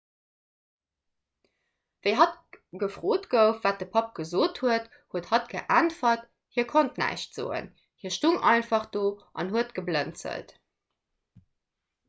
wéi 2.05 2.13
hatt 2.19 2.55
gefrot 2.83 3.27
gouf 3.33 3.59
wat 3.67 3.83
de 3.83 3.87
papp 3.97 4.07
gesot 4.21 4.61
huet 4.63 4.87
huet 5.15 5.29
hatt 5.33 5.45
geäntwert 5.51 6.25
hie 6.57 6.65
konnt 6.71 6.97
näischt 7.03 7.37
soen 7.41 7.69
hie 8.05 8.13
stoung 8.17 8.39
einfach 8.53 8.87
do 8.97 9.03
an 9.43 9.53
huet 9.53 9.77
geblënzelt 9.77 10.55